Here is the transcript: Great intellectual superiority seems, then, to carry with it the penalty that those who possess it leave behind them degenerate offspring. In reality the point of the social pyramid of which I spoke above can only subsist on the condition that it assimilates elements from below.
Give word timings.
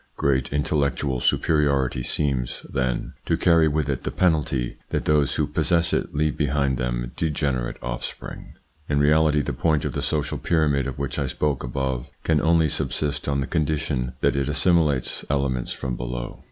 Great 0.17 0.51
intellectual 0.51 1.19
superiority 1.21 2.01
seems, 2.01 2.65
then, 2.67 3.13
to 3.23 3.37
carry 3.37 3.67
with 3.67 3.87
it 3.87 4.01
the 4.01 4.09
penalty 4.09 4.75
that 4.89 5.05
those 5.05 5.35
who 5.35 5.45
possess 5.45 5.93
it 5.93 6.15
leave 6.15 6.35
behind 6.35 6.79
them 6.79 7.11
degenerate 7.15 7.77
offspring. 7.83 8.55
In 8.89 8.97
reality 8.99 9.43
the 9.43 9.53
point 9.53 9.85
of 9.85 9.93
the 9.93 10.01
social 10.01 10.39
pyramid 10.39 10.87
of 10.87 10.97
which 10.97 11.19
I 11.19 11.27
spoke 11.27 11.63
above 11.63 12.09
can 12.23 12.41
only 12.41 12.67
subsist 12.67 13.27
on 13.27 13.41
the 13.41 13.45
condition 13.45 14.13
that 14.21 14.35
it 14.35 14.49
assimilates 14.49 15.23
elements 15.29 15.71
from 15.71 15.95
below. 15.97 16.39